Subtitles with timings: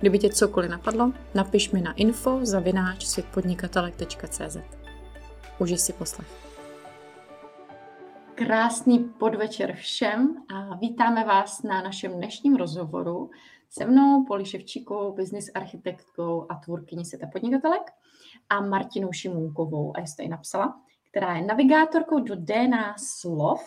[0.00, 4.56] Kdyby tě cokoliv napadlo, napiš mi na info zavináč světpodnikatelek.cz.
[5.58, 6.28] Užij si poslech.
[8.34, 13.30] Krásný podvečer všem a vítáme vás na našem dnešním rozhovoru
[13.70, 17.90] se mnou, Poli Ševčíkovou, business architektkou a tvůrkyní světa podnikatelek
[18.48, 23.60] a Martinou Šimůnkovou, a jste ji napsala, která je navigátorkou do DNA slov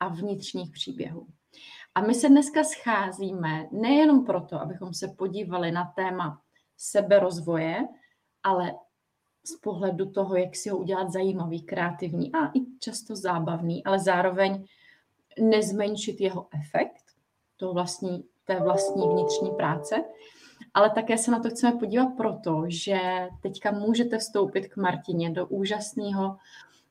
[0.00, 1.26] a vnitřních příběhů.
[1.96, 6.40] A my se dneska scházíme nejenom proto, abychom se podívali na téma
[6.76, 7.88] seberozvoje,
[8.42, 8.74] ale
[9.46, 14.64] z pohledu toho, jak si ho udělat zajímavý, kreativní a i často zábavný, ale zároveň
[15.40, 17.04] nezmenšit jeho efekt,
[17.56, 20.04] to vlastní, té vlastní vnitřní práce.
[20.74, 22.98] Ale také se na to chceme podívat proto, že
[23.42, 26.36] teďka můžete vstoupit k Martině do úžasného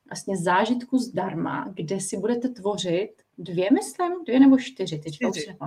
[0.09, 5.57] vlastně zážitku zdarma, kde si budete tvořit dvě, myslím, dvě nebo čtyři, teď čtyři.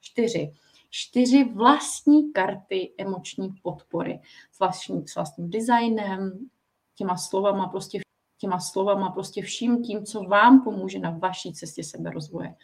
[0.00, 0.52] čtyři.
[0.90, 4.20] Čtyři vlastní karty emoční podpory
[4.52, 6.48] s, vlastní, s vlastním designem,
[6.94, 8.00] těma slovama prostě
[8.38, 12.54] těma slovama prostě vším tím, co vám pomůže na vaší cestě seberozvoje.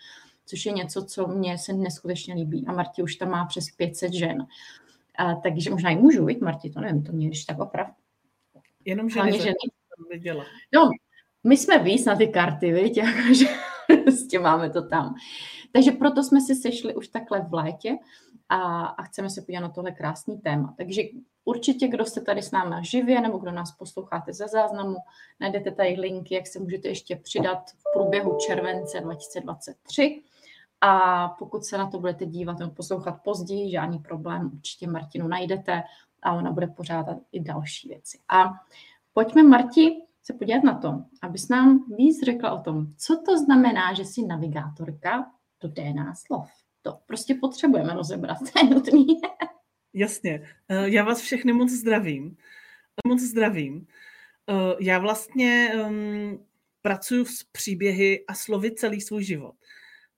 [0.46, 2.64] Což je něco, co mně se neskutečně líbí.
[2.66, 4.46] A Marti už tam má přes 500 žen.
[5.18, 7.88] A, takže možná i můžu, viď, Marti, to nevím, to mě když tak oprav.
[8.84, 9.32] Jenom ženy.
[9.32, 9.54] ženy.
[10.74, 10.90] No,
[11.44, 13.46] my jsme víc na ty karty, viď, jakože
[14.04, 15.14] prostě máme to tam.
[15.72, 17.96] Takže proto jsme si sešli už takhle v létě
[18.48, 20.74] a, a chceme se podívat na tohle krásný téma.
[20.76, 21.02] Takže
[21.44, 24.96] určitě, kdo jste tady s námi živě nebo kdo nás posloucháte ze záznamu,
[25.40, 30.22] najdete tady linky, jak se můžete ještě přidat v průběhu července 2023.
[30.80, 35.82] A pokud se na to budete dívat nebo poslouchat později, žádný problém, určitě Martinu najdete
[36.22, 38.18] a ona bude pořádat i další věci.
[38.28, 38.50] A
[39.12, 43.94] pojďme, Marti, se podívat na to, abys nám víc řekla o tom, co to znamená,
[43.94, 45.30] že jsi navigátorka
[45.62, 46.50] do DNA slov.
[46.82, 49.06] To prostě potřebujeme rozebrat, to je nutný.
[49.94, 50.42] Jasně.
[50.68, 52.36] Eh, já vás všechny moc zdravím.
[53.06, 53.86] Moc zdravím.
[54.50, 56.46] Eh, já vlastně um,
[56.82, 59.54] pracuji s příběhy a slovy celý svůj život.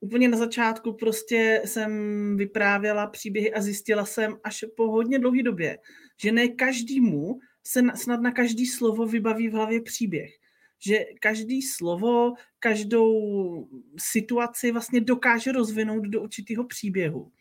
[0.01, 1.93] Úplně na začátku prostě jsem
[2.37, 5.79] vyprávěla příběhy a zjistila jsem až po hodně dlouhé době,
[6.23, 10.31] že ne každému se snad na každý slovo vybaví v hlavě příběh.
[10.79, 13.69] Že každý slovo, každou
[13.99, 17.33] situaci vlastně dokáže rozvinout do určitého příběhu.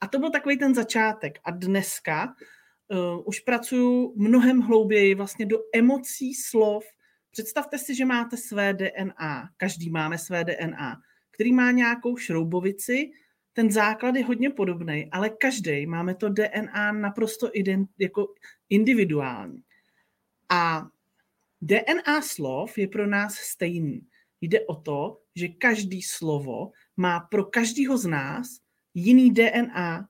[0.00, 1.38] A to byl takový ten začátek.
[1.44, 2.34] A dneska
[2.88, 6.84] uh, už pracuju mnohem hlouběji vlastně do emocí slov.
[7.30, 9.48] Představte si, že máte své DNA.
[9.56, 10.96] Každý máme své DNA,
[11.30, 13.10] který má nějakou šroubovici,
[13.52, 18.34] ten základ je hodně podobný, ale každý máme to DNA naprosto ident, jako
[18.68, 19.62] individuální.
[20.48, 20.86] A
[21.60, 24.06] DNA slov je pro nás stejný.
[24.40, 28.48] Jde o to, že každý slovo má pro každého z nás
[28.94, 30.08] jiný DNA.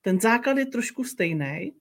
[0.00, 1.72] Ten základ je trošku stejný,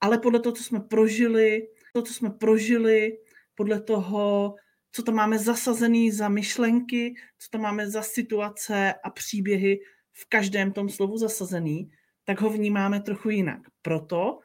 [0.00, 3.18] ale podle toho, co jsme prožili, to, co jsme prožili,
[3.54, 4.54] podle toho,
[4.92, 9.80] co tam máme zasazený za myšlenky, co tam máme za situace a příběhy
[10.16, 11.90] v každém tom slovu zasazený,
[12.24, 13.60] tak ho vnímáme trochu jinak.
[13.82, 14.38] Proto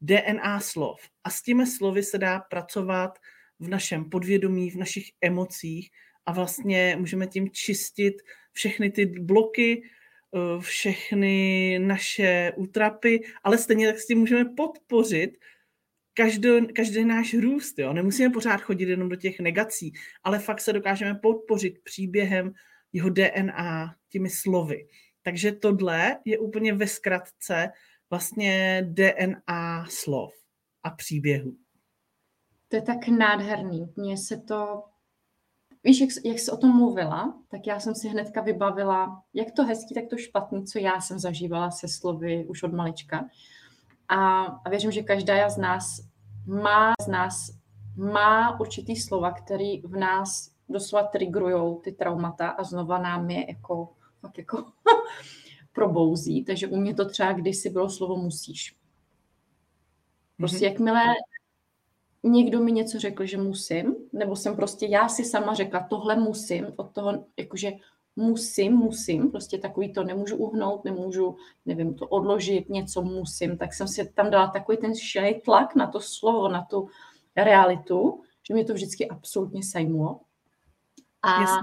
[0.00, 1.00] DNA slov.
[1.24, 3.18] A s těmi slovy se dá pracovat
[3.58, 5.90] v našem podvědomí, v našich emocích
[6.26, 8.14] a vlastně můžeme tím čistit
[8.52, 15.30] všechny ty bloky, eh, všechny naše útrapy, ale stejně tak s tím můžeme podpořit
[16.14, 17.78] každý, každý náš růst.
[17.78, 17.92] Jo?
[17.92, 22.52] Nemusíme pořád chodit jenom do těch negací, ale fakt se dokážeme podpořit příběhem
[22.92, 24.86] jeho DNA těmi slovy.
[25.26, 27.72] Takže tohle je úplně ve zkratce
[28.10, 30.32] vlastně DNA slov
[30.82, 31.52] a příběhu.
[32.68, 33.92] To je tak nádherný.
[33.96, 34.84] Mně se to,
[35.84, 39.64] víš, jak, jak jsi o tom mluvila, tak já jsem si hnedka vybavila, jak to
[39.64, 43.28] hezký, tak to špatný, co já jsem zažívala se slovy už od malička.
[44.08, 46.00] A, a věřím, že každá z nás
[46.46, 47.50] má z nás
[47.96, 53.95] má určitý slova, který v nás doslova trigrujou ty traumata a znova nám je jako,
[54.20, 54.64] fakt jako
[55.72, 58.76] probouzí, takže u mě to třeba kdysi bylo slovo musíš.
[60.36, 60.70] Prostě mm-hmm.
[60.70, 61.02] jakmile
[62.22, 66.66] někdo mi něco řekl, že musím, nebo jsem prostě já si sama řekla, tohle musím,
[66.76, 67.72] od toho, jakože
[68.16, 71.36] musím, musím, prostě takový to nemůžu uhnout, nemůžu,
[71.66, 75.86] nevím, to odložit, něco musím, tak jsem si tam dala takový ten šilý tlak na
[75.86, 76.88] to slovo, na tu
[77.36, 80.20] realitu, že mě to vždycky absolutně sejmulo.
[81.22, 81.60] A,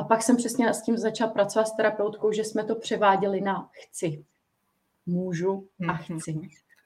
[0.00, 3.70] a pak jsem přesně s tím začala pracovat s terapeutkou, že jsme to převáděli na
[3.72, 4.24] chci.
[5.06, 6.18] Můžu a mhm.
[6.18, 6.40] chci.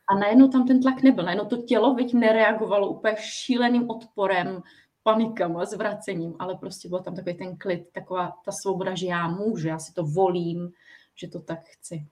[0.08, 1.24] A najednou tam ten tlak nebyl.
[1.24, 4.62] Najednou to tělo veď nereagovalo úplně šíleným odporem,
[5.02, 9.68] panikama, zvracením, ale prostě byl tam takový ten klid, taková ta svoboda, že já můžu,
[9.68, 10.72] já si to volím,
[11.14, 12.06] že to tak chci.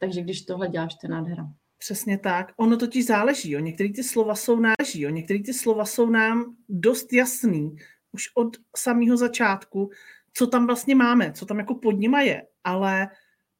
[0.00, 1.48] Takže když tohle děláš, to je nádhera.
[1.78, 2.52] Přesně tak.
[2.56, 3.56] Ono totiž záleží.
[3.56, 5.06] O některé ty slova jsou náleží.
[5.10, 7.76] Některé ty slova jsou nám dost jasný
[8.12, 9.90] už od samého začátku,
[10.34, 12.46] co tam vlastně máme, co tam jako pod nima je.
[12.64, 13.08] Ale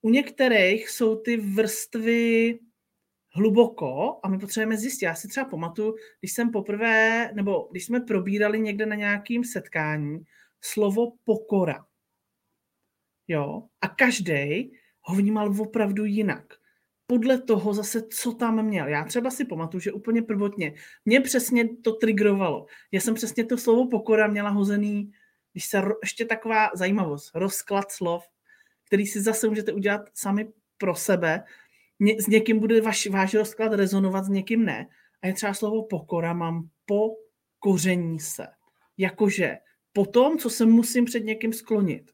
[0.03, 2.59] u některých jsou ty vrstvy
[3.35, 5.05] hluboko a my potřebujeme zjistit.
[5.05, 10.21] Já si třeba pamatuju, když jsem poprvé, nebo když jsme probírali někde na nějakým setkání
[10.61, 11.87] slovo pokora.
[13.29, 13.63] Jo?
[13.81, 16.55] A každý ho vnímal opravdu jinak.
[17.07, 18.89] Podle toho zase, co tam měl.
[18.89, 22.67] Já třeba si pamatuju, že úplně prvotně mě přesně to trigrovalo.
[22.93, 25.13] Já jsem přesně to slovo pokora měla hozený,
[25.53, 28.25] když se ještě taková zajímavost, rozklad slov,
[28.87, 31.45] který si zase můžete udělat sami pro sebe,
[32.01, 34.87] ně, s někým bude vaš, váš rozklad rezonovat, s někým ne.
[35.23, 37.11] A je třeba slovo pokora, mám po
[37.59, 38.47] koření se.
[38.99, 39.57] Jakože
[39.93, 42.11] po tom, co se musím před někým sklonit.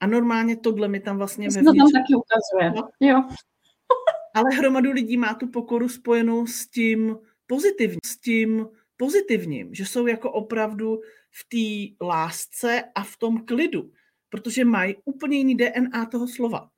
[0.00, 2.70] A normálně tohle mi tam vlastně ve To tam taky ukazuje.
[2.76, 2.88] No.
[3.00, 3.22] Jo.
[4.34, 10.06] Ale hromadu lidí má tu pokoru spojenou s tím pozitivním, s tím pozitivním, že jsou
[10.06, 11.00] jako opravdu
[11.32, 13.90] v té lásce a v tom klidu,
[14.28, 16.70] protože mají úplně jiný DNA toho slova.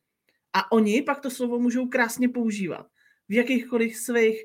[0.53, 2.87] A oni pak to slovo můžou krásně používat
[3.29, 4.43] v jakýchkoliv svých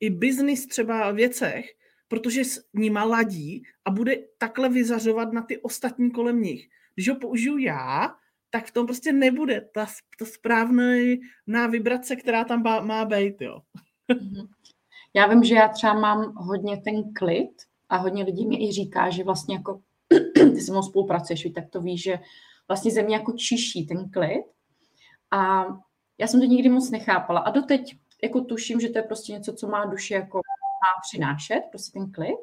[0.00, 1.66] i business třeba věcech,
[2.08, 6.68] protože s nima ladí a bude takhle vyzařovat na ty ostatní kolem nich.
[6.94, 8.14] Když ho použiju já,
[8.50, 9.86] tak v tom prostě nebude ta,
[10.18, 13.40] ta správná vibrace, která tam má, má být.
[13.40, 13.60] Jo.
[14.08, 14.46] Mhm.
[15.14, 17.50] Já vím, že já třeba mám hodně ten klid
[17.88, 19.80] a hodně lidí mi i říká, že vlastně jako
[20.34, 22.18] ty se mnou spolupracuješ, tak to víš, že
[22.68, 24.44] vlastně ze mě jako čiší ten klid
[25.30, 25.64] a
[26.18, 27.40] já jsem to nikdy moc nechápala.
[27.40, 31.62] A doteď jako tuším, že to je prostě něco, co má duše jako má přinášet,
[31.70, 32.36] prostě ten klid.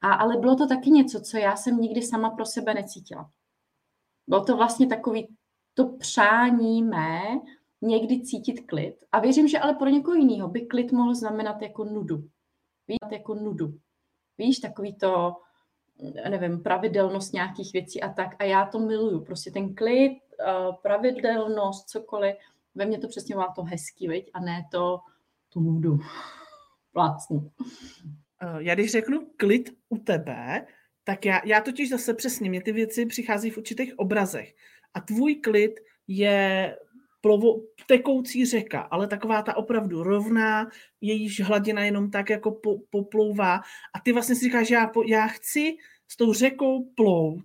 [0.00, 3.30] A, ale bylo to taky něco, co já jsem nikdy sama pro sebe necítila.
[4.28, 5.36] Bylo to vlastně takový
[5.74, 7.22] to přání mé
[7.82, 8.94] někdy cítit klid.
[9.12, 12.16] A věřím, že ale pro někoho jiného by klid mohl znamenat jako nudu.
[12.88, 13.78] Víš, jako nudu.
[14.38, 15.36] Víš, takový to,
[16.28, 18.36] nevím, pravidelnost nějakých věcí a tak.
[18.38, 19.24] A já to miluju.
[19.24, 22.36] Prostě ten klid, Eh, pravidelnost, cokoliv.
[22.74, 24.30] Ve mně to přesně má to hezký, viď?
[24.34, 25.00] a ne to
[25.52, 25.98] tu můdu
[26.92, 27.50] plácnu.
[28.42, 30.66] Eh, já když řeknu klid u tebe,
[31.04, 34.54] tak já, já totiž zase přesně, mě ty věci přichází v určitých obrazech.
[34.94, 36.76] A tvůj klid je
[37.26, 40.70] plovo, tekoucí řeka, ale taková ta opravdu rovná,
[41.00, 43.60] jejíž hladina jenom tak jako po, poplouvá.
[43.94, 45.76] A ty vlastně si říkáš, já, já chci
[46.08, 47.44] s tou řekou plout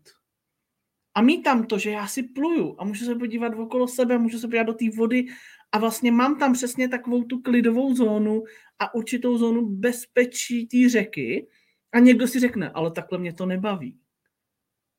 [1.15, 4.39] a mít tam to, že já si pluju a můžu se podívat okolo sebe, můžu
[4.39, 5.25] se podívat do té vody
[5.71, 8.43] a vlastně mám tam přesně takovou tu klidovou zónu
[8.79, 11.47] a určitou zónu bezpečí té řeky
[11.91, 14.00] a někdo si řekne, ale takhle mě to nebaví.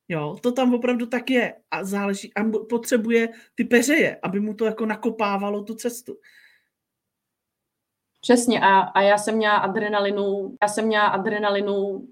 [0.08, 4.64] Jo, to tam opravdu tak je a záleží, a potřebuje ty peřeje, aby mu to
[4.64, 6.16] jako nakopávalo tu cestu.
[8.20, 12.06] Přesně a, a já jsem měla adrenalinu, já jsem měla adrenalinu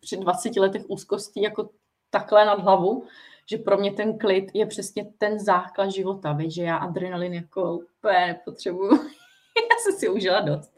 [0.00, 1.70] při 20 letech úzkostí jako
[2.10, 3.06] takhle nad hlavu,
[3.50, 7.72] že pro mě ten klid je přesně ten základ života, víš, že já adrenalin jako
[7.72, 8.92] úplně nepotřebuju.
[9.56, 10.72] já jsem si užila dost.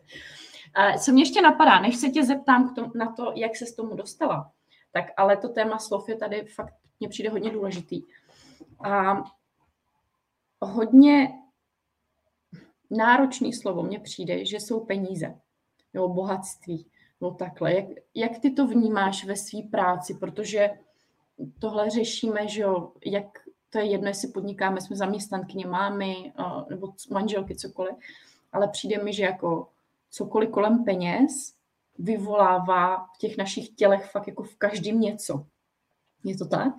[0.75, 3.66] A co mě ještě napadá, než se tě zeptám k tomu, na to, jak se
[3.66, 4.52] s tomu dostala,
[4.92, 8.02] tak ale to téma slov je tady fakt, mně přijde hodně důležitý.
[8.85, 9.23] A
[10.61, 11.28] hodně
[12.90, 15.40] náročný slovo mně přijde, že jsou peníze
[15.95, 16.87] nebo bohatství.
[17.21, 17.75] No takhle.
[17.75, 20.14] Jak, jak ty to vnímáš ve své práci?
[20.14, 20.71] Protože
[21.59, 23.26] tohle řešíme, že jo, jak
[23.71, 26.33] to je jedno, jestli podnikáme, jsme zaměstnankyně, mámy
[26.71, 27.95] nebo manželky, cokoliv,
[28.52, 29.68] ale přijde mi, že jako
[30.11, 31.54] cokoliv kolem peněz
[31.99, 35.47] vyvolává v těch našich tělech fakt jako v každém něco.
[36.25, 36.75] Je to tak?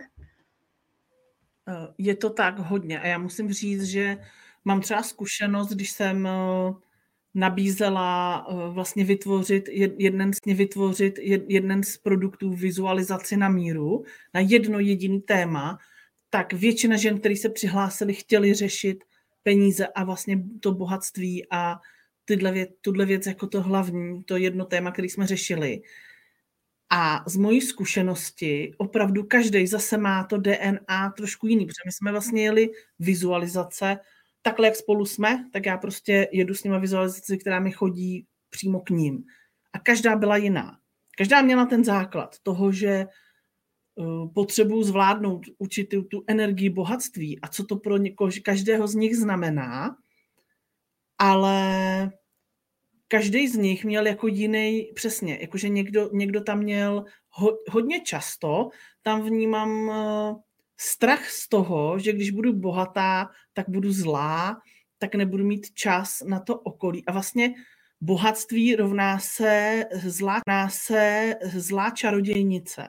[1.67, 4.17] Eh, je to tak hodně a já musím říct, že
[4.65, 6.31] mám třeba zkušenost, když jsem eh,
[7.33, 15.21] nabízela eh, vlastně vytvořit jeden, vytvořit jeden z produktů vizualizaci na míru na jedno jediný
[15.21, 15.77] téma,
[16.29, 19.03] tak většina žen, které se přihlásili, chtěli řešit
[19.43, 21.79] peníze a vlastně to bohatství a
[22.29, 25.81] tyhle věc, tuhle věc jako to hlavní, to jedno téma, který jsme řešili.
[26.89, 32.11] A z mojí zkušenosti opravdu každý zase má to DNA trošku jiný, protože my jsme
[32.11, 32.69] vlastně jeli
[32.99, 33.97] vizualizace,
[34.41, 38.79] takhle jak spolu jsme, tak já prostě jedu s nimi vizualizaci, která mi chodí přímo
[38.79, 39.23] k ním.
[39.73, 40.77] A každá byla jiná.
[41.17, 43.05] Každá měla ten základ toho, že eh,
[44.33, 49.97] potřebuji zvládnout určitou tu energii bohatství a co to pro někoho, každého z nich znamená,
[51.19, 52.11] ale
[53.07, 58.69] každý z nich měl jako jiný, přesně, jakože někdo, někdo tam měl ho, hodně často,
[59.01, 60.39] tam vnímám uh,
[60.79, 64.61] strach z toho, že když budu bohatá, tak budu zlá,
[64.97, 67.05] tak nebudu mít čas na to okolí.
[67.05, 67.53] A vlastně
[68.01, 72.87] bohatství rovná se zlá, rovná se zlá čarodějnice.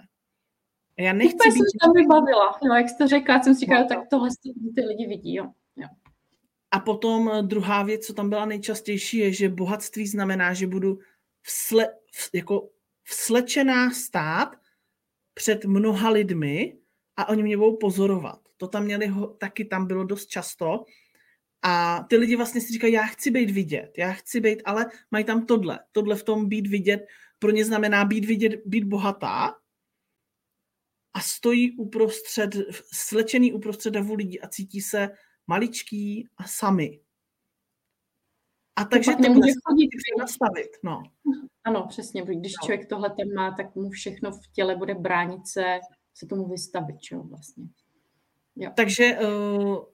[0.98, 1.58] Já nechci Úplně být...
[1.58, 4.28] jsem tam vybavila, jo, jak jste řekla, jsem si říkala, tak tohle
[4.74, 5.52] ty lidi vidí, jo.
[6.70, 10.98] A potom eh, druhá věc, co tam byla nejčastější, je, že bohatství znamená, že budu
[11.42, 11.88] vsle,
[12.32, 12.70] jako
[13.04, 14.56] vslečená stát
[15.34, 16.78] před mnoha lidmi
[17.16, 18.40] a oni mě budou pozorovat.
[18.56, 20.84] To tam měli, ho, taky tam bylo dost často.
[21.62, 25.24] A ty lidi vlastně si říkají, já chci být vidět, já chci být, ale mají
[25.24, 25.78] tam tohle.
[25.92, 27.06] Tohle v tom být vidět
[27.38, 29.54] pro ně znamená být vidět, být bohatá
[31.14, 32.50] a stojí uprostřed,
[32.92, 35.10] slečený uprostřed davu lidí a cítí se
[35.50, 37.00] maličký a sami.
[38.76, 40.70] A takže to může chodit nastavit.
[40.84, 41.02] No.
[41.64, 42.22] Ano, přesně.
[42.22, 42.66] Když no.
[42.66, 45.78] člověk tohle tam má, tak mu všechno v těle bude bránit se,
[46.14, 47.64] se tomu vystavit, čo vlastně.
[48.56, 48.70] Jo.
[48.76, 49.18] Takže eh,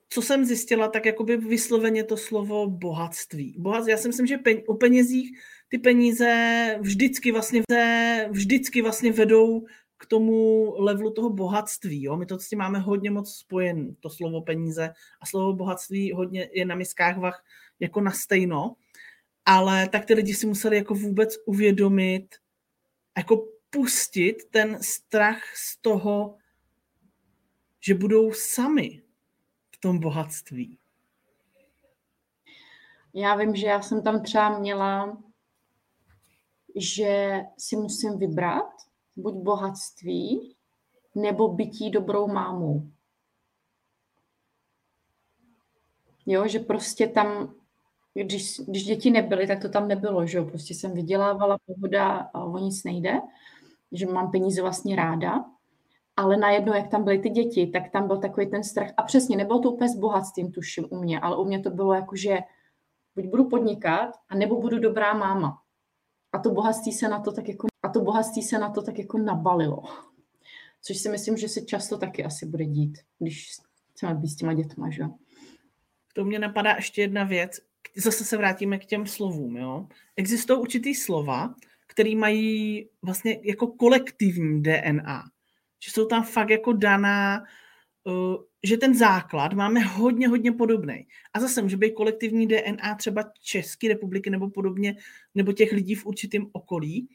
[0.09, 3.55] co jsem zjistila, tak jakoby vysloveně to slovo bohatství.
[3.59, 3.91] Bohatství.
[3.91, 6.29] Já si myslím, že pen, o penězích ty peníze
[6.81, 7.61] vždycky vlastně,
[8.29, 9.65] vždycky vlastně vedou
[9.97, 12.03] k tomu levelu toho bohatství.
[12.03, 12.17] Jo?
[12.17, 16.49] My to s tím máme hodně moc spojen, to slovo peníze a slovo bohatství hodně
[16.53, 17.45] je na miskách vach
[17.79, 18.75] jako na stejno,
[19.45, 22.35] ale tak ty lidi si museli jako vůbec uvědomit,
[23.17, 26.35] jako pustit ten strach z toho,
[27.79, 29.01] že budou sami
[29.71, 30.79] v tom bohatství.
[33.13, 35.23] Já vím, že já jsem tam třeba měla,
[36.75, 38.86] že si musím vybrat,
[39.17, 40.55] buď bohatství,
[41.15, 42.87] nebo bytí dobrou mámou.
[46.25, 47.53] Jo, že prostě tam,
[48.13, 52.43] když, když děti nebyly, tak to tam nebylo, že jo, prostě jsem vydělávala pohoda a
[52.43, 53.21] o nic nejde,
[53.91, 55.45] že mám peníze vlastně ráda,
[56.17, 58.93] ale najednou, jak tam byly ty děti, tak tam byl takový ten strach.
[58.97, 61.93] A přesně, nebylo to úplně s bohatstvím, tuším, u mě, ale u mě to bylo
[61.93, 62.39] jako, že
[63.15, 65.61] buď budu podnikat, a nebo budu dobrá máma.
[66.31, 68.99] A to bohatství se na to tak jako a to bohatství se na to tak
[68.99, 69.83] jako nabalilo.
[70.81, 73.51] Což si myslím, že se často taky asi bude dít, když
[73.91, 75.03] chceme být s těma dětma, že
[76.13, 77.59] To mě napadá ještě jedna věc.
[77.97, 79.57] Zase se vrátíme k těm slovům.
[79.57, 79.87] Jo?
[80.15, 81.55] Existují určitý slova,
[81.87, 85.23] které mají vlastně jako kolektivní DNA.
[85.85, 87.43] Že jsou tam fakt jako daná,
[88.03, 91.07] uh, že ten základ máme hodně, hodně podobný.
[91.33, 94.95] A zase může být kolektivní DNA třeba České republiky nebo podobně,
[95.35, 97.07] nebo těch lidí v určitém okolí,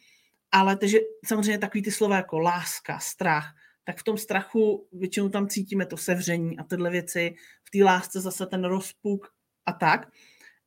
[0.53, 3.55] ale takže samozřejmě takový ty slova jako láska, strach,
[3.85, 8.21] tak v tom strachu většinou tam cítíme to sevření a tyhle věci, v té lásce
[8.21, 9.27] zase ten rozpuk
[9.67, 10.13] a tak.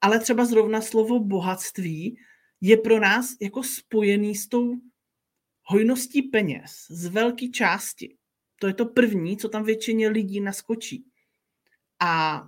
[0.01, 2.17] Ale třeba zrovna slovo bohatství
[2.61, 4.75] je pro nás jako spojený s tou
[5.63, 8.17] hojností peněz z velké části.
[8.59, 11.05] To je to první, co tam většině lidí naskočí.
[11.99, 12.43] A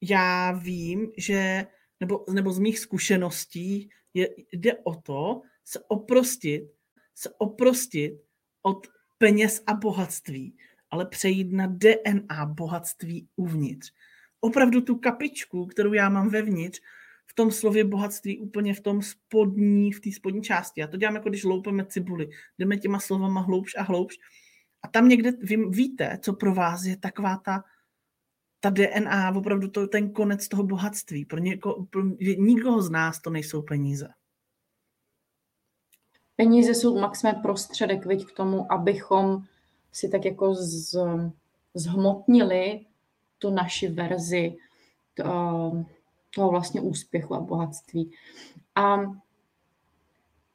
[0.00, 1.66] já vím, že,
[2.00, 6.75] nebo, nebo z mých zkušeností je, jde o to se oprostit
[7.16, 8.14] se oprostit
[8.62, 8.86] od
[9.18, 10.56] peněz a bohatství,
[10.90, 13.92] ale přejít na DNA bohatství uvnitř.
[14.40, 16.80] Opravdu tu kapičku, kterou já mám vevnitř,
[17.26, 20.80] v tom slově bohatství úplně v tom spodní, v té spodní části.
[20.80, 22.28] Já to dělám jako když loupeme cibuli.
[22.58, 24.16] Jdeme těma slovama hloubš a hloubš.
[24.82, 27.64] A tam někde vy víte, co pro vás je taková ta,
[28.60, 31.24] ta DNA, opravdu to, ten konec toho bohatství.
[31.24, 34.08] Pro, něko, pro nikoho z nás to nejsou peníze.
[36.36, 39.42] Peníze jsou maximálně prostředek viď, k tomu, abychom
[39.92, 40.98] si tak jako z,
[41.74, 42.86] zhmotnili
[43.38, 44.56] tu naši verzi
[45.14, 45.24] to,
[46.34, 48.12] toho vlastně úspěchu a bohatství.
[48.74, 48.96] A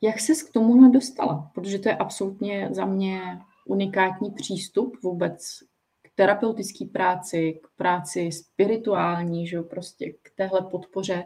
[0.01, 1.51] jak ses k tomuhle dostala?
[1.53, 5.59] Protože to je absolutně za mě unikátní přístup vůbec
[6.01, 11.23] k terapeutické práci, k práci spirituální, že jo, prostě k téhle podpoře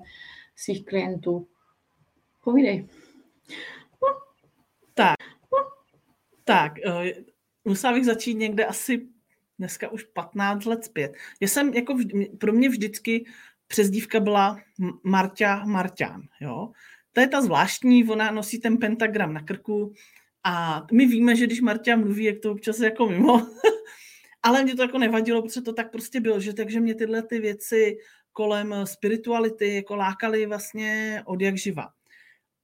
[0.56, 1.48] svých klientů.
[2.44, 2.88] Povídej.
[4.96, 5.16] Tak,
[6.44, 7.06] tak, uh,
[7.66, 9.08] musela bych začít někde asi
[9.60, 11.14] dneska už 15 let zpět.
[11.42, 13.26] Já jsem jako vždy, pro mě vždycky
[13.68, 14.60] přezdívka byla
[15.04, 16.72] Marťa Marťán, jo.
[17.14, 19.94] To je ta zvláštní, ona nosí ten pentagram na krku
[20.44, 23.48] A my víme, že když Marta mluví, jak to občas jako mimo,
[24.44, 27.40] ale mě to jako nevadilo, protože to tak prostě bylo, že takže mě tyhle ty
[27.40, 27.98] věci
[28.34, 31.90] kolem spirituality jako lákaly vlastně od jak živa.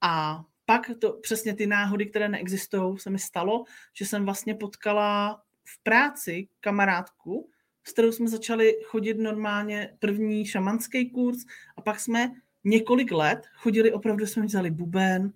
[0.01, 3.63] A pak to přesně ty náhody, které neexistují, se mi stalo,
[3.93, 7.49] že jsem vlastně potkala v práci kamarádku,
[7.83, 11.45] s kterou jsme začali chodit normálně první šamanský kurz
[11.77, 12.31] a pak jsme
[12.63, 15.33] několik let chodili, opravdu jsme vzali buben,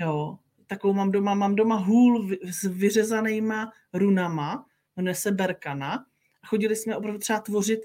[0.00, 6.06] jo, takovou mám doma, mám doma hůl s vyřezanýma runama, jmenuje se Berkana,
[6.42, 7.80] a chodili jsme opravdu třeba tvořit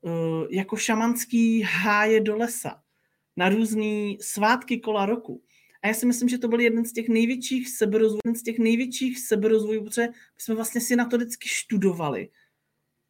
[0.00, 0.12] uh,
[0.50, 2.82] jako šamanský háje do lesa
[3.36, 5.42] na různý svátky kola roku.
[5.86, 8.58] A já si myslím, že to byl jeden z těch největších seberozvojů, jeden z těch
[8.58, 12.28] největších seberozvojů, protože jsme vlastně si na to vždycky študovali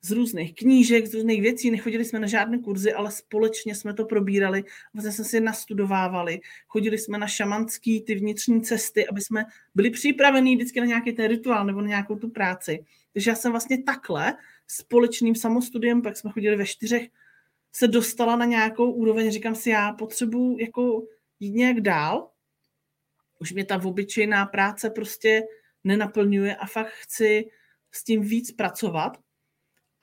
[0.02, 4.04] z různých knížek, z různých věcí, nechodili jsme na žádné kurzy, ale společně jsme to
[4.04, 4.64] probírali,
[4.94, 10.56] vlastně jsme si nastudovávali, chodili jsme na šamanský ty vnitřní cesty, aby jsme byli připraveni
[10.56, 12.84] vždycky na nějaký ten rituál nebo na nějakou tu práci.
[13.12, 14.34] Takže já jsem vlastně takhle
[14.66, 17.08] společným samostudiem, pak jsme chodili ve čtyřech,
[17.72, 21.02] se dostala na nějakou úroveň, říkám si, já potřebuji jako
[21.40, 22.30] jít nějak dál,
[23.38, 25.42] už mě ta obyčejná práce prostě
[25.84, 27.44] nenaplňuje a fakt chci
[27.92, 29.18] s tím víc pracovat.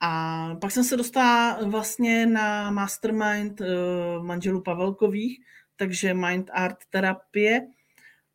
[0.00, 3.66] A pak jsem se dostala vlastně na mastermind uh,
[4.26, 5.38] manželů Pavelkových,
[5.76, 7.60] takže mind art terapie,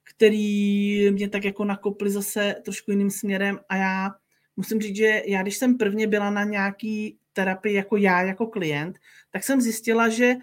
[0.04, 4.10] který mě tak jako nakoply zase trošku jiným směrem a já
[4.56, 9.00] musím říct, že já když jsem prvně byla na nějaký terapii jako já, jako klient,
[9.32, 10.36] tak jsem zjistila, že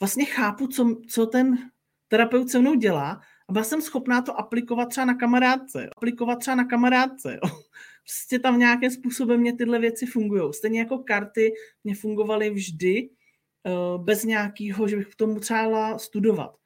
[0.00, 1.70] vlastně chápu, co, co ten
[2.08, 5.88] terapeut se mnou dělá a byla jsem schopná to aplikovat třeba na kamarádce.
[5.96, 7.32] Aplikovat třeba na kamarádce.
[7.32, 7.50] Jo.
[8.04, 10.52] Prostě tam nějakým způsobem mě tyhle věci fungují.
[10.52, 11.52] Stejně jako karty
[11.84, 16.56] mě fungovaly vždy uh, bez nějakého, že bych k tomu třeba studovat.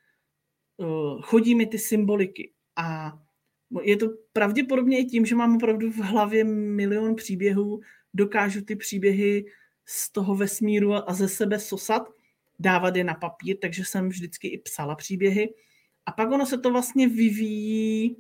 [0.77, 3.19] Uh, chodí mi ty symboliky a
[3.83, 7.81] je to pravděpodobně i tím, že mám opravdu v hlavě milion příběhů,
[8.15, 9.45] dokážu ty příběhy
[9.87, 12.09] z toho vesmíru a ze sebe sosat,
[12.59, 15.55] dávat je na papír, takže jsem vždycky i psala příběhy
[16.09, 18.17] a pak ono se to vlastně vyvíjí,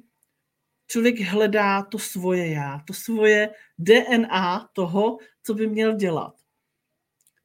[0.86, 6.34] člověk hledá to svoje já, to svoje DNA toho, co by měl dělat.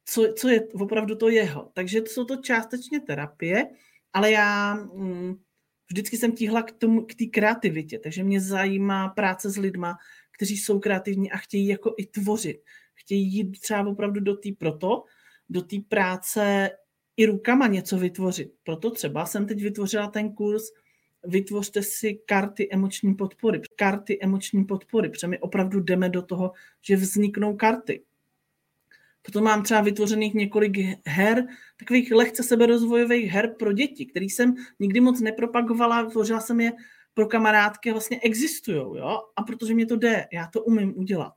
[0.04, 1.70] Co, co je opravdu to jeho.
[1.74, 3.66] Takže to jsou to částečně terapie,
[4.12, 5.34] ale já mm,
[5.90, 9.96] vždycky jsem tíhla k tomu, k té kreativitě, takže mě zajímá práce s lidma,
[10.36, 12.62] kteří jsou kreativní a chtějí jako i tvořit.
[12.94, 15.04] Chtějí jít třeba opravdu do té proto,
[15.48, 16.70] do té práce
[17.16, 18.52] i rukama něco vytvořit.
[18.62, 20.64] Proto třeba jsem teď vytvořila ten kurz
[21.26, 23.60] Vytvořte si karty emoční podpory.
[23.76, 28.02] Karty emoční podpory, protože my opravdu jdeme do toho, že vzniknou karty.
[29.22, 31.46] Proto mám třeba vytvořených několik her,
[31.76, 36.72] takových lehce seberozvojových her pro děti, který jsem nikdy moc nepropagovala, vytvořila jsem je
[37.14, 39.20] pro kamarádky vlastně existují, jo?
[39.36, 41.32] A protože mě to jde, já to umím udělat.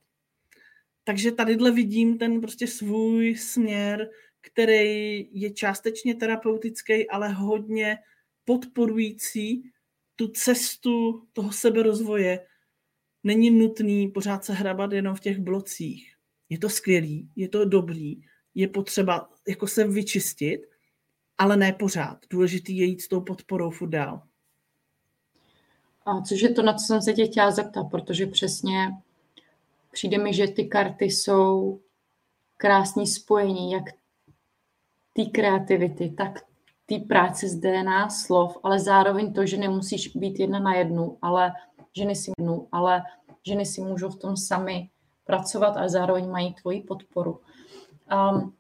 [1.04, 4.10] Takže tadyhle vidím ten prostě svůj směr,
[4.54, 7.98] který je částečně terapeutický, ale hodně
[8.46, 9.72] podporující
[10.16, 12.46] tu cestu toho seberozvoje.
[13.24, 16.16] Není nutný pořád se hrabat jenom v těch blocích.
[16.50, 18.22] Je to skvělý, je to dobrý,
[18.56, 20.62] je potřeba jako se vyčistit,
[21.38, 22.18] ale ne pořád.
[22.30, 24.22] Důležitý je jít s tou podporou furt dál.
[26.06, 28.90] A což je to, na co jsem se tě chtěla zeptat, protože přesně
[29.92, 31.80] přijde mi, že ty karty jsou
[32.58, 33.84] krásný spojení, jak
[35.18, 36.40] té kreativity, tak
[36.86, 41.52] té práce z DNA slov, ale zároveň to, že nemusíš být jedna na jednu, ale
[41.98, 43.04] ženy si, jednu, ale
[43.48, 44.90] ženy si můžou v tom sami
[45.26, 47.40] pracovat a zároveň mají tvoji podporu.
[48.14, 48.54] Um,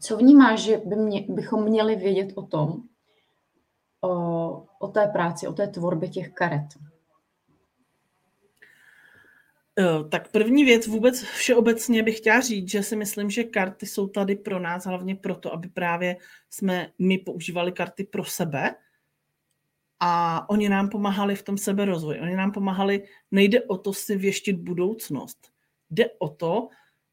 [0.00, 2.82] co vnímáš, že by mě, bychom měli vědět o tom,
[4.00, 6.66] o, o té práci, o té tvorbě těch karet?
[9.78, 14.08] Eh, tak první věc vůbec všeobecně bych chtěla říct, že si myslím, že karty jsou
[14.08, 16.16] tady pro nás hlavně proto, aby právě
[16.50, 18.74] jsme my používali karty pro sebe
[20.00, 22.20] a oni nám pomáhali v tom seberozvoji.
[22.20, 25.52] Oni nám pomáhali, nejde o to si věštit budoucnost.
[25.90, 26.68] Jde o to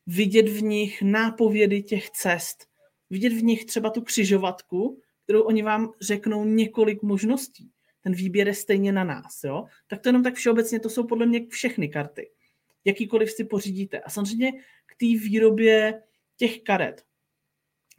[0.07, 2.67] vidět v nich nápovědy těch cest,
[3.09, 7.71] vidět v nich třeba tu křižovatku, kterou oni vám řeknou několik možností.
[8.01, 9.43] Ten výběr je stejně na nás.
[9.43, 9.65] Jo?
[9.87, 12.29] Tak to jenom tak všeobecně, to jsou podle mě všechny karty
[12.85, 13.99] jakýkoliv si pořídíte.
[13.99, 14.51] A samozřejmě
[14.85, 16.01] k té výrobě
[16.37, 17.03] těch karet.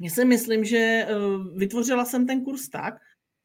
[0.01, 1.09] Já si myslím, že eh,
[1.57, 2.95] vytvořila jsem ten kurz tak,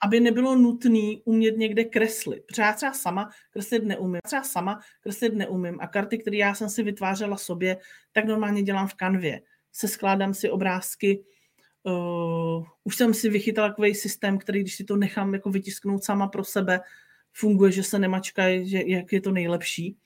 [0.03, 2.43] aby nebylo nutné umět někde kreslit.
[2.45, 4.21] Protože já třeba sama kreslit neumím.
[4.25, 5.77] Třeba sama kreslit neumím.
[5.81, 7.77] A karty, které já jsem si vytvářela sobě,
[8.11, 9.41] tak normálně dělám v kanvě.
[9.71, 11.23] Se skládám si obrázky.
[11.83, 16.27] Uh, už jsem si vychytala takový systém, který, když si to nechám jako vytisknout sama
[16.27, 16.79] pro sebe,
[17.33, 19.97] funguje, že se nemačkají, že jak je to nejlepší.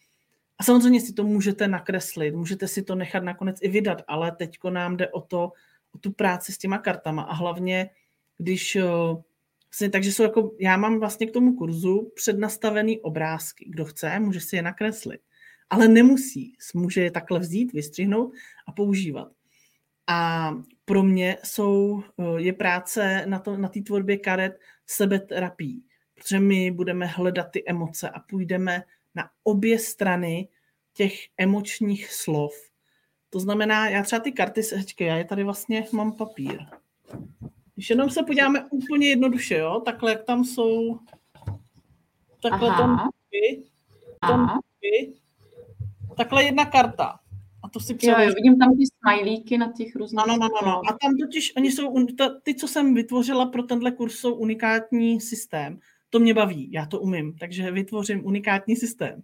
[0.60, 4.70] A samozřejmě si to můžete nakreslit, můžete si to nechat nakonec i vydat, ale teďko
[4.70, 5.52] nám jde o to,
[5.96, 7.90] o tu práci s těma kartama a hlavně,
[8.38, 8.78] když
[9.74, 13.66] vlastně, takže jsou jako, já mám vlastně k tomu kurzu přednastavený obrázky.
[13.70, 15.22] Kdo chce, může si je nakreslit.
[15.70, 16.54] Ale nemusí.
[16.74, 18.34] Může je takhle vzít, vystřihnout
[18.68, 19.32] a používat.
[20.08, 20.52] A
[20.86, 22.04] pro mě jsou,
[22.38, 25.84] je práce na, to, na té tvorbě karet sebeterapií,
[26.16, 28.84] protože my budeme hledat ty emoce a půjdeme
[29.16, 30.48] na obě strany
[30.94, 32.54] těch emočních slov.
[33.30, 36.66] To znamená, já třeba ty karty, hečky, já je tady vlastně mám papír.
[37.76, 41.00] Když jenom se podíváme úplně jednoduše, jo, takhle jak tam jsou,
[42.42, 42.78] takhle Aha.
[42.78, 43.10] tam,
[44.22, 44.60] tam
[46.18, 47.20] takhle jedna karta.
[47.64, 48.24] A to si přeložím.
[48.24, 50.24] Jo, jo, vidím tam ty smajlíky na těch různých...
[50.24, 50.82] Ano, ano, ano.
[50.90, 51.96] A tam totiž, oni jsou,
[52.44, 55.80] ty, co jsem vytvořila pro tenhle kurz, jsou unikátní systém.
[56.14, 59.24] To mě baví, já to umím, takže vytvořím unikátní systém,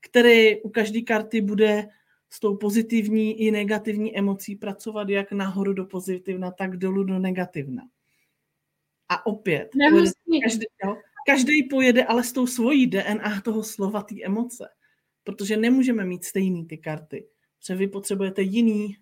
[0.00, 1.88] který u každé karty bude
[2.30, 7.82] s tou pozitivní i negativní emocí pracovat jak nahoru do pozitivna, tak dolů do negativna.
[9.08, 9.70] A opět,
[10.42, 14.68] každý, jo, každý pojede ale s tou svojí DNA toho slova, té emoce.
[15.24, 17.26] Protože nemůžeme mít stejný ty karty.
[17.58, 18.96] Protože vy potřebujete jiný,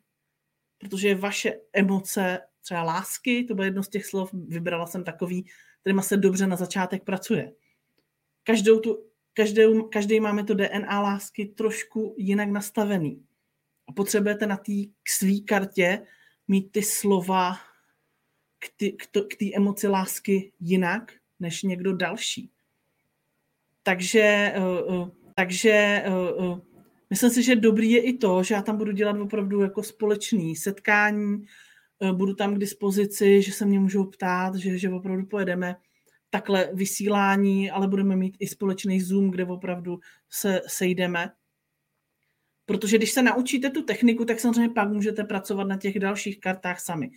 [0.78, 5.46] protože vaše emoce, třeba lásky, to bylo jedno z těch slov, vybrala jsem takový,
[5.84, 7.52] kterýma se dobře na začátek pracuje.
[8.44, 13.24] Každou tu každý, každý máme to DNA lásky trošku jinak nastavený.
[13.88, 16.06] A potřebujete na té k svý kartě
[16.48, 17.56] mít ty slova
[19.28, 22.50] k té emoci lásky jinak než někdo další.
[23.82, 26.04] Takže, uh, uh, takže
[26.38, 26.60] uh,
[27.10, 30.56] myslím si, že dobrý je i to, že já tam budu dělat opravdu jako společný
[30.56, 31.46] setkání,
[32.12, 35.76] budu tam k dispozici, že se mě můžou ptát, že, že opravdu pojedeme
[36.30, 39.98] takhle vysílání, ale budeme mít i společný Zoom, kde opravdu
[40.30, 41.30] se sejdeme.
[42.66, 46.80] Protože když se naučíte tu techniku, tak samozřejmě pak můžete pracovat na těch dalších kartách
[46.80, 47.10] sami.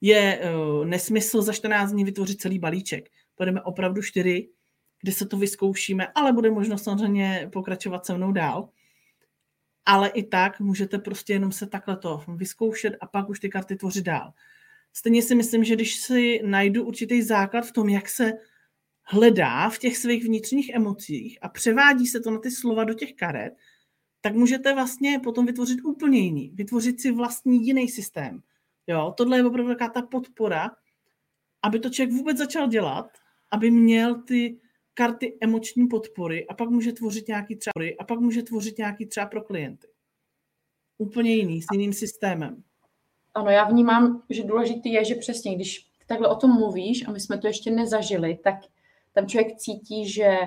[0.00, 3.08] Je uh, nesmysl za 14 dní vytvořit celý balíček.
[3.34, 4.48] Pojedeme opravdu čtyři,
[5.02, 8.68] kde se to vyzkoušíme, ale bude možnost samozřejmě pokračovat se mnou dál.
[9.90, 13.76] Ale i tak můžete prostě jenom se takhle to vyzkoušet a pak už ty karty
[13.76, 14.32] tvořit dál.
[14.92, 18.32] Stejně si myslím, že když si najdu určitý základ v tom, jak se
[19.02, 23.14] hledá v těch svých vnitřních emocích a převádí se to na ty slova do těch
[23.14, 23.52] karet,
[24.20, 28.42] tak můžete vlastně potom vytvořit úplně jiný, vytvořit si vlastní jiný systém.
[28.86, 30.70] Jo, tohle je opravdu taková ta podpora,
[31.62, 33.18] aby to člověk vůbec začal dělat,
[33.50, 34.60] aby měl ty
[34.98, 39.26] karty emoční podpory a pak může tvořit nějaký třeba a pak může tvořit nějaký třeba
[39.26, 39.86] pro klienty.
[40.98, 42.62] Úplně jiný, s jiným systémem.
[43.34, 47.20] Ano, já vnímám, že důležitý je, že přesně, když takhle o tom mluvíš a my
[47.20, 48.54] jsme to ještě nezažili, tak
[49.12, 50.38] tam člověk cítí, že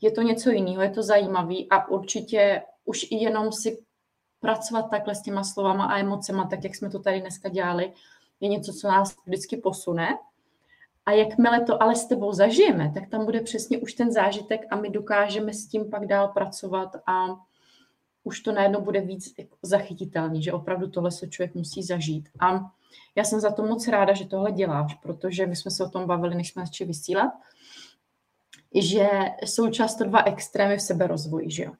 [0.00, 3.84] je to něco jiného, je to zajímavý a určitě už i jenom si
[4.40, 7.92] pracovat takhle s těma slovama a emocema, tak jak jsme to tady dneska dělali,
[8.40, 10.18] je něco, co nás vždycky posune.
[11.10, 14.76] A jakmile to ale s tebou zažijeme, tak tam bude přesně už ten zážitek a
[14.76, 17.26] my dokážeme s tím pak dál pracovat a
[18.24, 22.28] už to najednou bude víc jako zachytitelný, že opravdu tohle se člověk musí zažít.
[22.40, 22.70] A
[23.16, 26.06] já jsem za to moc ráda, že tohle děláš, protože my jsme se o tom
[26.06, 27.30] bavili, než jsme začali vysílat
[28.74, 29.08] že
[29.44, 31.72] jsou často dva extrémy v seberozvoji, že jo.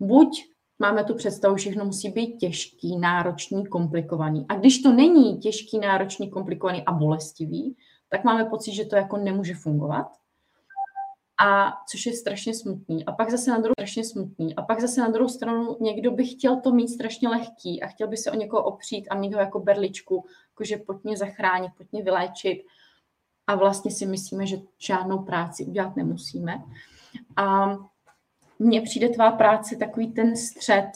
[0.00, 0.44] Buď
[0.78, 4.46] máme tu představu, že všechno musí být těžký, náročný, komplikovaný.
[4.48, 7.76] A když to není těžký, náročný, komplikovaný a bolestivý,
[8.08, 10.06] tak máme pocit, že to jako nemůže fungovat.
[11.44, 13.06] A což je strašně smutný.
[13.06, 14.56] A pak zase na druhou strašně smutný.
[14.56, 18.08] A pak zase na druhou stranu někdo by chtěl to mít strašně lehký a chtěl
[18.08, 21.92] by se o někoho opřít a mít ho jako berličku, jakože pojď mě zachránit, pojď
[21.92, 22.62] mě vyléčit
[23.46, 26.62] a vlastně si myslíme, že žádnou práci udělat nemusíme.
[27.36, 27.76] A
[28.58, 30.86] mně přijde tvá práce takový ten střed,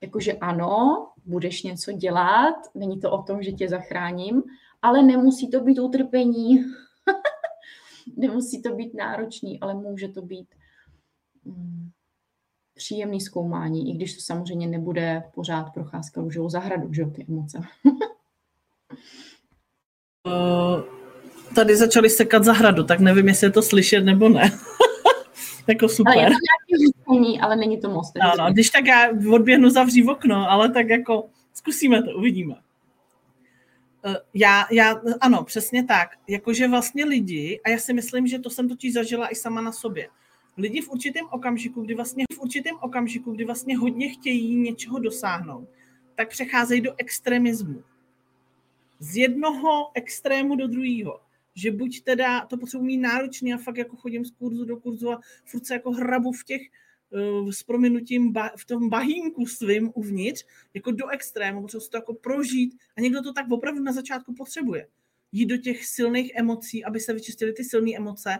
[0.00, 4.42] jakože ano, budeš něco dělat, není to o tom, že tě zachráním,
[4.84, 6.64] ale nemusí to být utrpení,
[8.16, 10.48] nemusí to být náročný, ale může to být
[11.44, 11.90] mm,
[12.74, 17.58] příjemný zkoumání, i když to samozřejmě nebude pořád procházka růžovou zahradu, že jo, ty emoce.
[20.26, 20.82] uh
[21.54, 24.50] tady začali sekat zahradu, tak nevím, jestli je to slyšet nebo ne.
[25.66, 26.12] jako super.
[26.12, 26.36] Ale je to
[26.78, 28.12] nějaký ale není to moc.
[28.20, 32.54] Ano, když tak já odběhnu zavří okno, ale tak jako zkusíme to, uvidíme.
[34.06, 36.08] Eh, já, já, ano, přesně tak.
[36.28, 39.72] Jakože vlastně lidi, a já si myslím, že to jsem totiž zažila i sama na
[39.72, 40.08] sobě,
[40.56, 45.68] lidi v určitém okamžiku, kdy vlastně v určitém okamžiku, kdy vlastně hodně chtějí něčeho dosáhnout,
[46.14, 47.82] tak přecházejí do extremismu.
[48.98, 51.20] Z jednoho extrému do druhého
[51.54, 55.12] že buď teda to potřebuji mít náročný a fakt jako chodím z kurzu do kurzu
[55.12, 56.62] a furt se jako hrabu v těch
[57.50, 62.74] s prominutím ba, v tom bahínku svým uvnitř, jako do extrému, potřebuji to jako prožít
[62.96, 64.86] a někdo to tak opravdu na začátku potřebuje.
[65.32, 68.38] Jít do těch silných emocí, aby se vyčistily ty silné emoce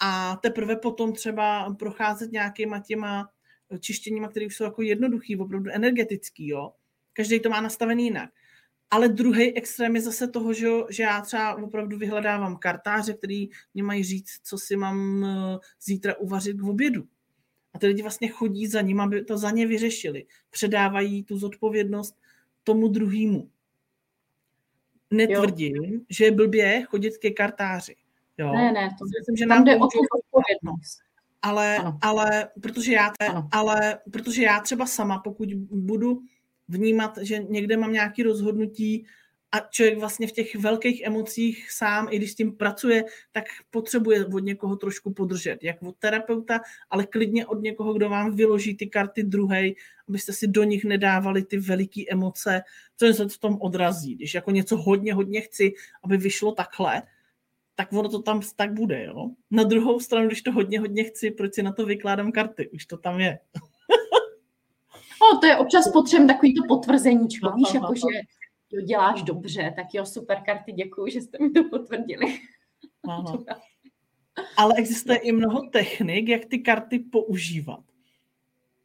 [0.00, 3.28] a teprve potom třeba procházet nějakýma těma
[3.80, 6.72] čištěníma, které jsou jako jednoduchý, opravdu energetický, jo.
[7.12, 8.30] Každý to má nastavený jinak.
[8.90, 13.82] Ale druhý extrém je zase toho, že, že já třeba opravdu vyhledávám kartáře, který mě
[13.82, 17.08] mají říct, co si mám eh, zítra uvařit k obědu.
[17.74, 20.26] A ty lidi vlastně chodí za ním, aby to za ně vyřešili.
[20.50, 22.16] Předávají tu zodpovědnost
[22.64, 23.50] tomu druhému.
[25.10, 26.00] Netvrdím, jo.
[26.08, 27.96] že je blbě chodit ke kartáři.
[28.38, 28.52] Jo?
[28.52, 31.00] Ne, ne, to myslím, že nám jde o tu zodpovědnost.
[31.42, 33.12] Ale, ale, protože já,
[33.52, 36.22] ale protože já třeba sama, pokud budu
[36.68, 39.06] vnímat, že někde mám nějaké rozhodnutí
[39.52, 44.26] a člověk vlastně v těch velkých emocích sám, i když s tím pracuje, tak potřebuje
[44.26, 46.60] od někoho trošku podržet, jak od terapeuta,
[46.90, 49.74] ale klidně od někoho, kdo vám vyloží ty karty druhej,
[50.08, 52.62] abyste si do nich nedávali ty veliké emoce,
[52.96, 54.14] co se v tom odrazí.
[54.14, 55.72] Když jako něco hodně, hodně chci,
[56.04, 57.02] aby vyšlo takhle,
[57.74, 59.30] tak ono to tam tak bude, jo.
[59.50, 62.68] Na druhou stranu, když to hodně, hodně chci, proč si na to vykládám karty?
[62.68, 63.38] Už to tam je.
[65.22, 68.20] No, to je občas potřebné takový to potvrzení, víš, jako že
[68.72, 72.40] jo, děláš dobře, tak jo, super karty, děkuji, že jste mi to potvrdili.
[73.08, 73.44] Ano.
[74.56, 77.80] Ale existuje i mnoho technik, jak ty karty používat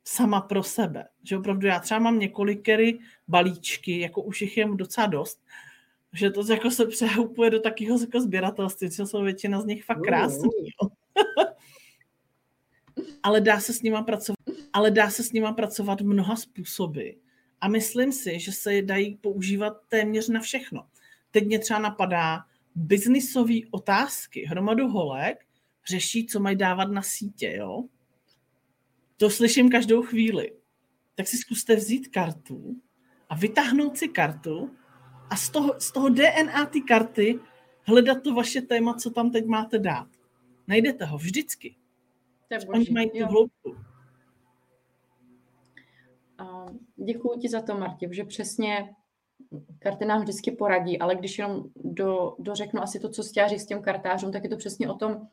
[0.04, 1.08] sama pro sebe.
[1.24, 5.40] Že opravdu já třeba mám několikerý balíčky, jako už jich je docela dost,
[6.14, 10.02] že to jako se přehoupuje do takového jako sběratelství, že jsou většina z nich fakt
[10.02, 10.50] krásný.
[13.24, 14.40] ale dá se s nima pracovat,
[14.74, 17.10] ale dá se s nima pracovat mnoha způsoby.
[17.62, 20.88] A myslím si, že se dají používat téměř na všechno.
[21.32, 24.46] Teď mě třeba napadá biznisové otázky.
[24.46, 25.46] Hromadu holek
[25.88, 27.84] řeší, co mají dávat na sítě, jo?
[29.18, 30.54] To slyším každou chvíli.
[31.16, 32.76] Tak si zkuste vzít kartu
[33.30, 34.76] a vytáhnout si kartu
[35.30, 37.40] a z toho, z toho DNA ty karty
[37.82, 40.08] hledat to vaše téma, co tam teď máte dát.
[40.68, 41.76] Najdete ho vždycky.
[42.68, 43.76] Oni mají tu hloubku.
[46.96, 48.96] Děkuji ti za to, Marti, že přesně
[49.80, 53.82] karty nám vždycky poradí, ale když jenom do, dořeknu asi to, co stěží s těm
[53.82, 55.28] kartářům, tak je to přesně o tom,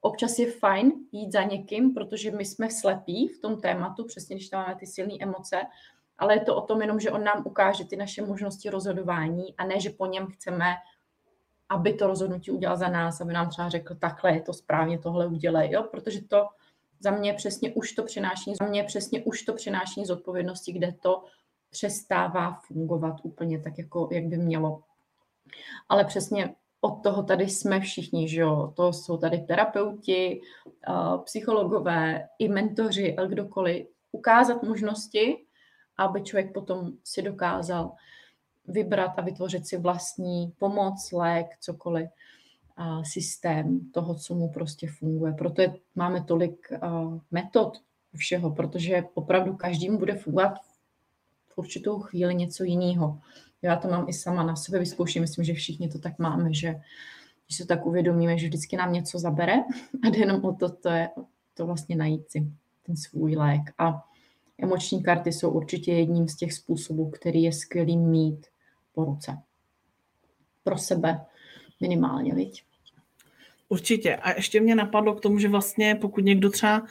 [0.00, 4.48] občas je fajn jít za někým, protože my jsme slepí v tom tématu, přesně když
[4.48, 5.62] tam máme ty silné emoce,
[6.18, 9.64] ale je to o tom jenom, že on nám ukáže ty naše možnosti rozhodování a
[9.64, 10.74] ne, že po něm chceme,
[11.68, 15.26] aby to rozhodnutí udělal za nás, aby nám třeba řekl, takhle je to správně, tohle
[15.26, 15.82] udělej, jo?
[15.82, 16.46] protože to
[17.04, 21.24] za mě přesně už to přináší, za mě přesně už to přináší zodpovědnosti, kde to
[21.70, 24.82] přestává fungovat úplně tak, jako, jak by mělo.
[25.88, 28.72] Ale přesně od toho tady jsme všichni, že jo?
[28.76, 30.40] To jsou tady terapeuti,
[31.24, 33.86] psychologové, i mentoři, a kdokoliv.
[34.12, 35.44] Ukázat možnosti,
[35.96, 37.92] aby člověk potom si dokázal
[38.68, 42.08] vybrat a vytvořit si vlastní pomoc, lék, cokoliv,
[43.02, 45.32] systém toho, co mu prostě funguje.
[45.32, 46.72] Proto je, máme tolik
[47.30, 47.82] metod
[48.16, 50.54] všeho, protože opravdu každým bude fungovat
[51.48, 53.20] v určitou chvíli něco jiného.
[53.62, 56.80] Já to mám i sama na sebe vyzkouším, myslím, že všichni to tak máme, že
[57.46, 59.54] když se tak uvědomíme, že vždycky nám něco zabere
[60.02, 61.08] a jde jenom o to, to je
[61.54, 62.46] to vlastně najít si
[62.86, 63.60] ten svůj lék.
[63.78, 64.04] A
[64.58, 68.46] Emoční karty jsou určitě jedním z těch způsobů, který je skvělý mít
[68.92, 69.38] po ruce.
[70.64, 71.24] Pro sebe
[71.84, 72.64] minimálně, viď?
[73.68, 74.16] Určitě.
[74.16, 76.86] A ještě mě napadlo k tomu, že vlastně pokud někdo třeba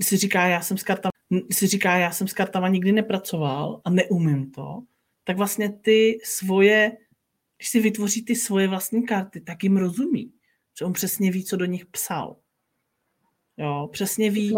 [0.00, 1.12] si říká, já jsem s kartama,
[1.50, 4.82] si říká, já jsem s kartama nikdy nepracoval a neumím to,
[5.24, 6.96] tak vlastně ty svoje,
[7.56, 10.32] když si vytvoří ty svoje vlastní karty, tak jim rozumí.
[10.78, 12.36] Že on přesně ví, co do nich psal.
[13.62, 14.54] Jo, přesně ví.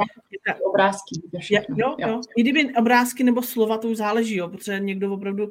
[0.48, 1.20] Ne, obrázky.
[1.38, 1.76] Všechno.
[1.78, 2.20] Jo, jo.
[2.36, 5.48] I kdyby obrázky nebo slova, to už záleží, jo, protože někdo opravdu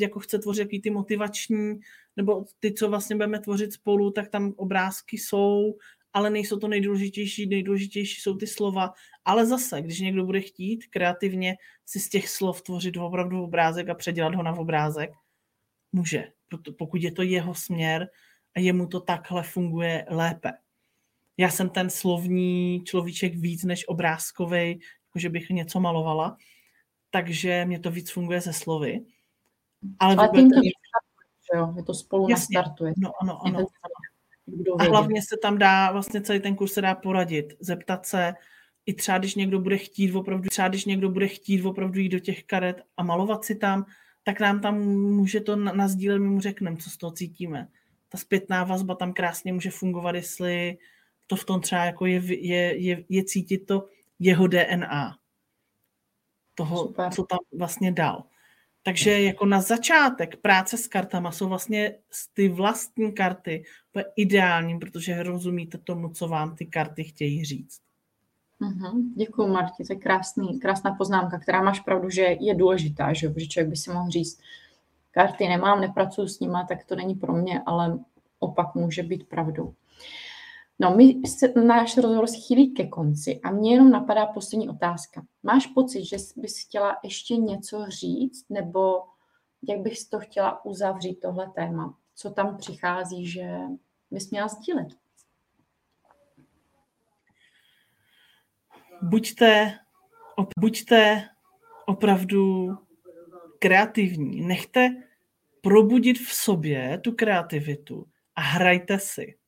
[0.00, 1.80] jako chce tvořit jaký ty motivační,
[2.16, 5.76] nebo ty, co vlastně budeme tvořit spolu, tak tam obrázky jsou,
[6.12, 8.92] ale nejsou to nejdůležitější, nejdůležitější jsou ty slova.
[9.24, 11.56] Ale zase, když někdo bude chtít kreativně
[11.86, 15.10] si z těch slov tvořit opravdu obrázek a předělat ho na obrázek,
[15.92, 16.32] může,
[16.78, 18.08] pokud je to jeho směr
[18.56, 20.52] a jemu to takhle funguje lépe
[21.36, 24.80] já jsem ten slovní človíček víc než obrázkový,
[25.14, 26.36] že bych něco malovala,
[27.10, 29.00] takže mě to víc funguje ze slovy.
[29.98, 30.70] Ale, Ale tím to, je,
[31.54, 32.58] jo, je to spolu Jasně.
[32.58, 32.92] nastartuje.
[32.96, 33.58] No, ano, ano.
[33.58, 33.66] ano.
[34.78, 38.34] A hlavně se tam dá, vlastně celý ten kurz se dá poradit, zeptat se,
[38.86, 42.18] i třeba když někdo bude chtít opravdu, třeba když někdo bude chtít opravdu jít do
[42.18, 43.86] těch karet a malovat si tam,
[44.22, 47.68] tak nám tam může to nazdílet, my mu řekneme, co z toho cítíme
[48.08, 50.78] ta zpětná vazba tam krásně může fungovat, jestli
[51.26, 55.16] to v tom třeba jako je, je, je, je cítit to jeho DNA.
[56.54, 57.12] Toho, Super.
[57.12, 58.24] co tam vlastně dal.
[58.82, 61.94] Takže jako na začátek práce s kartama jsou vlastně
[62.34, 63.64] ty vlastní karty
[64.16, 67.80] ideální, protože rozumíte tomu, co vám ty karty chtějí říct.
[68.60, 69.02] Mm-hmm.
[69.16, 73.46] Děkuji, Marti, to je krásný, krásná poznámka, která máš pravdu, že je důležitá, že, že
[73.46, 74.40] člověk by si mohl říct,
[75.10, 77.98] karty nemám, nepracuji s nima, tak to není pro mě, ale
[78.38, 79.74] opak může být pravdou.
[80.78, 85.26] No, my se, náš rozhovor se chýlí ke konci a mě jenom napadá poslední otázka.
[85.42, 89.02] Máš pocit, že bys chtěla ještě něco říct, nebo
[89.68, 91.98] jak bys to chtěla uzavřít, tohle téma?
[92.14, 93.58] Co tam přichází, že
[94.10, 94.88] bys měla sdílet?
[99.02, 99.78] Buďte,
[100.36, 101.28] op, buďte
[101.86, 102.68] opravdu
[103.58, 104.40] kreativní.
[104.40, 104.88] Nechte
[105.60, 109.38] probudit v sobě tu kreativitu a hrajte si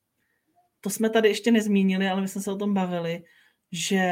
[0.81, 3.23] to jsme tady ještě nezmínili, ale my jsme se o tom bavili,
[3.71, 4.03] že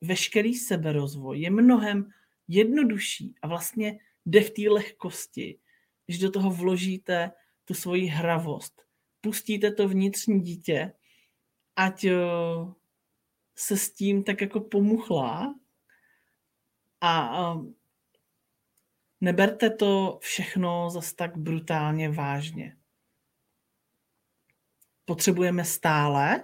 [0.00, 2.10] veškerý seberozvoj je mnohem
[2.48, 5.58] jednodušší a vlastně jde v té lehkosti,
[6.06, 7.30] když do toho vložíte
[7.64, 8.82] tu svoji hravost.
[9.20, 10.92] Pustíte to vnitřní dítě,
[11.76, 12.16] ať eh,
[13.56, 15.54] se s tím tak jako pomuchlá
[17.00, 17.72] a eh,
[19.20, 22.76] neberte to všechno zas tak brutálně vážně
[25.04, 26.42] potřebujeme stále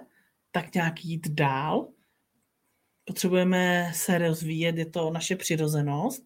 [0.51, 1.87] tak nějak jít dál,
[3.05, 6.23] potřebujeme se rozvíjet, je to naše přirozenost,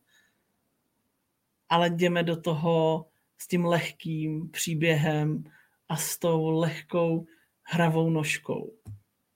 [1.69, 3.05] ale jdeme do toho
[3.37, 5.43] s tím lehkým příběhem
[5.89, 7.25] a s tou lehkou
[7.63, 8.73] hravou nožkou.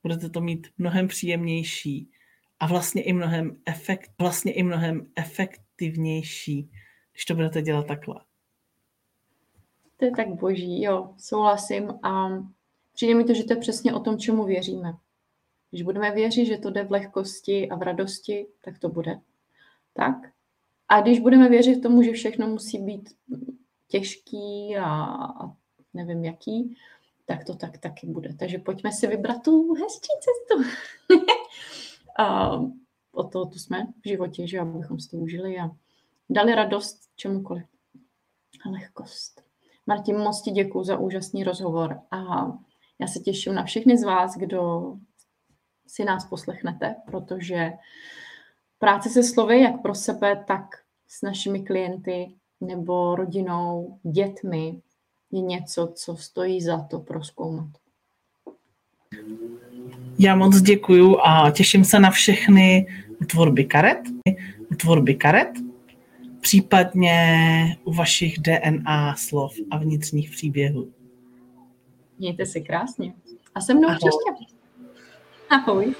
[0.03, 2.11] Budete to mít mnohem příjemnější
[2.59, 6.69] a vlastně i mnohem, efekt, vlastně i mnohem efektivnější,
[7.11, 8.15] když to budete dělat takhle.
[9.97, 11.89] To je tak boží, jo, souhlasím.
[12.03, 12.29] A
[12.97, 14.93] Přijde mi to, že to je přesně o tom, čemu věříme.
[15.69, 19.19] Když budeme věřit, že to jde v lehkosti a v radosti, tak to bude.
[19.93, 20.15] Tak.
[20.87, 23.09] A když budeme věřit tomu, že všechno musí být
[23.87, 25.17] těžký a,
[25.93, 26.77] nevím jaký,
[27.25, 28.33] tak to tak taky bude.
[28.33, 30.69] Takže pojďme si vybrat tu hezčí cestu.
[32.19, 32.51] a
[33.11, 35.69] o to tu jsme v životě, že abychom si to užili a
[36.29, 37.65] dali radost čemukoliv.
[38.65, 39.41] A lehkost.
[39.87, 42.51] Martin, moc ti děkuji za úžasný rozhovor a
[43.01, 44.93] já se těším na všechny z vás, kdo
[45.87, 47.71] si nás poslechnete, protože
[48.79, 50.65] práce se slovy, jak pro sebe, tak
[51.07, 54.81] s našimi klienty nebo rodinou, dětmi,
[55.31, 57.69] je něco, co stojí za to proskoumat.
[60.19, 62.87] Já moc děkuju a těším se na všechny
[63.27, 63.99] tvorby karet,
[64.77, 65.49] tvorby karet,
[66.41, 70.93] případně u vašich DNA slov a vnitřních příběhů.
[72.19, 73.13] Mějte se krásně.
[73.55, 73.97] A se mnou Ahoj.
[73.97, 74.53] příště.
[75.49, 75.95] Ahoj.